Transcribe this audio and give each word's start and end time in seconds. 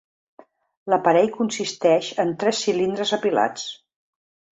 L'aparell 0.93 1.29
consisteix 1.35 2.07
en 2.23 2.31
tres 2.45 2.61
cilindres 2.69 3.13
apilats. 3.19 3.67